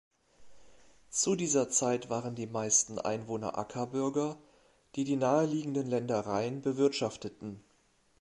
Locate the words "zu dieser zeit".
1.11-2.09